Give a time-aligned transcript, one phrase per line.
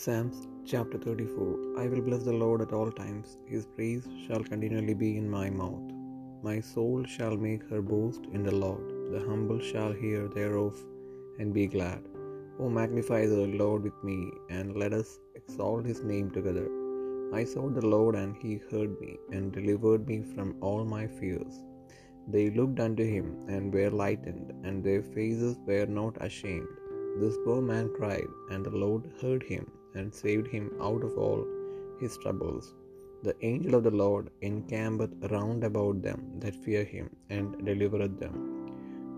[0.00, 0.36] Psalms
[0.70, 5.08] chapter 34 I will bless the Lord at all times, his praise shall continually be
[5.20, 5.86] in my mouth.
[6.48, 10.76] My soul shall make her boast in the Lord, the humble shall hear thereof
[11.40, 12.02] and be glad.
[12.60, 14.18] O magnify the Lord with me,
[14.56, 16.68] and let us exalt his name together.
[17.40, 21.56] I sought the Lord, and he heard me, and delivered me from all my fears.
[22.34, 26.74] They looked unto him, and were lightened, and their faces were not ashamed.
[27.24, 31.42] This poor man cried, and the Lord heard him, and saved him out of all
[32.00, 32.74] his troubles.
[33.26, 37.06] The angel of the Lord encampeth round about them that fear him,
[37.36, 38.36] and delivereth them.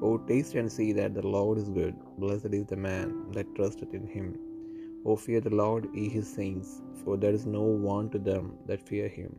[0.02, 1.96] O taste and see that the Lord is good.
[2.22, 4.28] Blessed is the man that trusteth in him.
[5.04, 6.70] O fear the Lord, ye his saints,
[7.02, 9.32] for there is no want to them that fear him.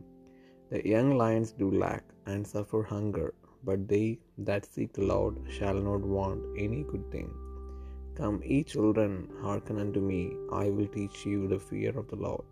[0.72, 3.28] The young lions do lack and suffer hunger,
[3.68, 4.06] but they
[4.48, 7.30] that seek the Lord shall not want any good thing.
[8.16, 10.20] Come, ye children, hearken unto me,
[10.62, 12.44] I will teach you the fear of the Lord.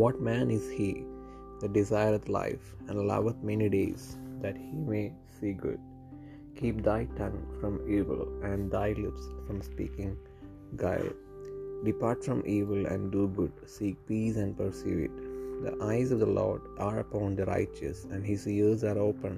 [0.00, 1.04] What man is he
[1.60, 4.04] that desireth life, and loveth many days,
[4.42, 5.80] that he may see good?
[6.58, 10.16] Keep thy tongue from evil, and thy lips from speaking
[10.76, 11.12] guile.
[11.84, 15.16] Depart from evil and do good, seek peace and pursue it.
[15.64, 19.36] The eyes of the Lord are upon the righteous, and his ears are open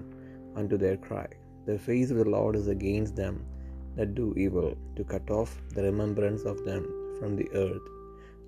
[0.60, 1.30] unto their cry.
[1.66, 3.36] The face of the Lord is against them
[3.96, 6.84] that do evil, to cut off the remembrance of them
[7.18, 7.86] from the earth.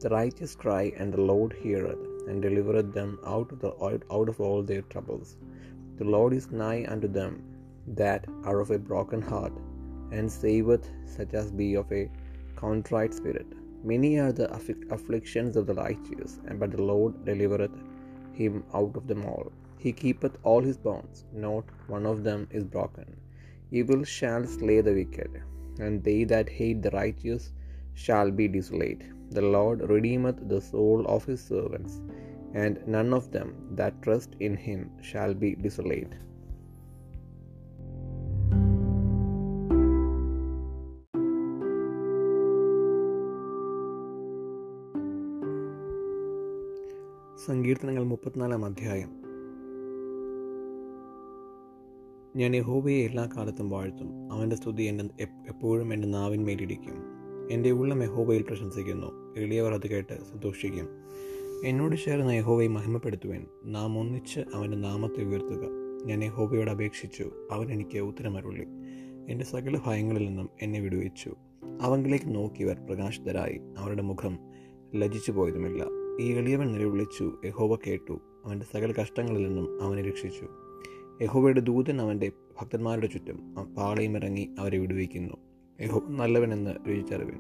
[0.02, 3.72] The righteous cry, and the Lord heareth, and delivereth them out of, the,
[4.16, 5.36] out of all their troubles.
[5.98, 7.32] The Lord is nigh unto them
[8.02, 9.52] that are of a broken heart,
[10.10, 12.10] and saveth such as be of a
[12.56, 13.46] contrite spirit.
[13.84, 14.48] Many are the
[14.96, 17.76] afflictions of the righteous, and but the Lord delivereth
[18.32, 19.50] him out of them all.
[19.78, 23.08] He keepeth all his bones, not one of them is broken.
[23.72, 25.42] Evil shall slay the wicked,
[25.78, 27.52] and they that hate the righteous
[27.94, 29.02] shall be desolate.
[29.30, 31.94] The Lord redeemeth the soul of his servants,
[32.54, 36.14] and none of them that trust in him shall be desolate.
[47.46, 49.21] സങ്കീർത്തനങ്ങൾ മുപ്പത്തിനാലാം അധ്യായം
[52.36, 54.32] ഞാൻ യഹോബയെ എല്ലാ കാലത്തും വാഴ്ത്തും.
[54.32, 55.04] അവന്റെ സ്തുതി എന്റെ
[55.48, 56.94] എപ്പോഴും എന്റെ നാവിന്മേലിരിക്കും
[57.50, 59.34] എന്റെ ഉള്ളം യഹോബയിൽ പ്രശംസിക്കുന്നു.
[59.38, 60.88] എളിയവർ അത് കേട്ട് സന്തോഷിക്കും.
[61.64, 63.46] എന്നോട് ചേർന്ന യഹോബയെ മഹിമപ്പെടുത്തുവാൻ.
[63.64, 65.68] നാം ഒന്നിച്ച് അവന്റെ നാമത്തെ ഉയർത്തുക.
[66.04, 67.30] ഞാൻ യഹോബയോട് അപേക്ഷിച്ചു.
[67.50, 68.66] അവൻ എനിക്ക് ഉത്തരമരുള്ളി
[69.28, 71.34] എന്റെ സകല ഭയങ്ങളിൽ നിന്നും എന്നെ വിടുവിച്ചു.
[71.80, 73.60] അവങ്കിലേക്ക് നോക്കിയവർ പ്രകാശിതരായി.
[73.78, 74.38] അവരുടെ മുഖം
[74.94, 75.84] ലജിച്ചു പോയതുമില്ല
[76.20, 77.32] ഈ എളിയവൻ നിലവിളിച്ചു.
[77.44, 78.20] യഹോബ കേട്ടു.
[78.44, 80.48] അവന്റെ സകല കഷ്ടങ്ങളിൽ നിന്നും അവനെ രക്ഷിച്ചു.
[81.22, 83.54] യഹോവയുടെ ദൂതൻ അവന്റെ ഭക്തന്മാരുടെ ചുറ്റും
[84.16, 85.34] ഇറങ്ങി അവരെ വിടുവിക്കുന്നു.
[85.80, 87.38] യഹോ നല്ലവനെന്ന് രുചിച്ചറിവൻ.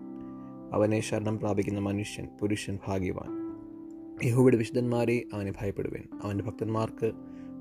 [0.72, 3.30] അവനെ ശരണം പ്രാപിക്കുന്ന മനുഷ്യൻ പുരുഷൻ ഭാഗ്യവാൻ.
[4.24, 6.02] യഹോവയുടെ വിശുദ്ധന്മാരെ അവനെ ഭയപ്പെടുവൻ.
[6.22, 7.12] അവന്റെ ഭക്തന്മാർക്ക്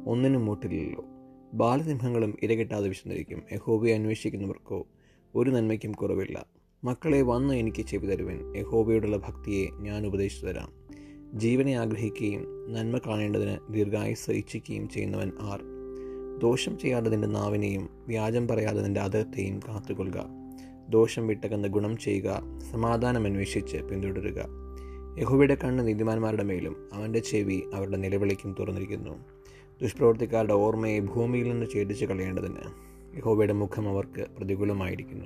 [0.06, 1.06] ഒന്നിനും മൂട്ടില്ലല്ലോ
[1.54, 3.42] ബാലസിംഹങ്ങളും ഇരകെട്ടാതെ വിശന്നിരിക്കും.
[3.52, 4.88] യഹോബയെ അന്വേഷിക്കുന്നവർക്കോ
[5.36, 6.46] ഒരു നന്മയ്ക്കും കുറവില്ല.
[6.84, 10.72] മക്കളെ വന്ന് എനിക്ക് ചെവി തരുവൻ യഹോബയോടുള്ള ഭക്തിയെ ഞാൻ ഉപദേശിച്ചു തരാം.
[11.34, 15.81] ജീവനെ ആഗ്രഹിക്കുകയും നന്മ കാണേണ്ടതിന് ദീർഘായുസ് ഇച്ഛിക്കുകയും ചെയ്യുന്നവൻ ആർ?
[16.42, 20.26] ദോഷം ചെയ്യാതെ നിന്റെ നാവിനെയും വ്യാജം പറയാതെ നിന്റെ അതത്തെയും കാത്തുകൊള്ളുക.
[20.90, 22.42] ദോഷം വിട്ടകന്ന് ഗുണം ചെയ്യുക
[22.72, 24.46] സമാധാനം അന്വേഷിച്ച് പിന്തുടരുക.
[25.20, 29.26] യഹോവയുടെ കണ്ണ് നീതിമാന്മാരുടെ മേലും അവന്റെ ചെവി അവരുടെ നിലവിളിക്കും തുറന്നിരിക്കുന്നു.
[29.82, 35.26] ദുഷ്പ്രവർത്തിക്കാരുടെ ഓർമ്മയെ ഭൂമിയിൽ നിന്ന് ഛേദിച്ച് കളയേണ്ടതിന് യഹോവയുടെ മുഖം അവർക്ക് പ്രതികൂലമായിരിക്കുന്നു.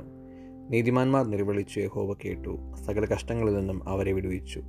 [0.70, 4.64] നീതിമാന്മാർ നിലവിളിച്ചു യഹോവ കേട്ടു സകല കഷ്ടങ്ങളിൽ നിന്നും അവരെ വിടുവിച്ചു.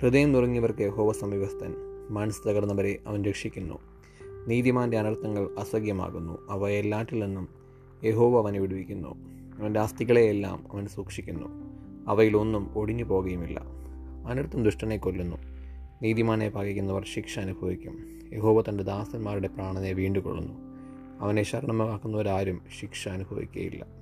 [0.00, 1.74] ഹൃദയം നുറങ്ങിയവർക്ക് യഹോവ സമീപസ്ഥൻ
[2.10, 3.91] മനസ്സ് തകർന്നവരെ അവൻ രക്ഷിക്കുന്നു.
[4.48, 6.38] നീതിമാന്റെ അനർത്ഥങ്ങൾ അസഹ്യമാകുന്നു.
[6.50, 7.48] അവ എല്ലാറ്റിൽ നിന്നും
[8.04, 9.14] യഹോവ അവനെ വിടുവിക്കുന്നു.
[9.58, 11.46] അവന്റെ അസ്ഥികളെയെല്ലാം അവൻ സൂക്ഷിക്കുന്നു.
[12.08, 13.62] അവയിലൊന്നും ഒടിഞ്ഞു പോകുകയുമില്ല.
[14.26, 15.36] അനർത്ഥം ദുഷ്ടനെ കൊല്ലുന്നു.
[16.02, 18.20] നീതിമാനെ പകയ്ക്കുന്നവർ ശിക്ഷ അനുഭവിക്കും.
[18.32, 20.54] യഹോവ തന്റെ ദാസന്മാരുടെ പ്രാണനെ വീണ്ടുകൊള്ളുന്നു.
[21.20, 24.01] അവനെ ശരണമാക്കുന്നവരാരും ശിക്ഷ അനുഭവിക്കുകയില്ല.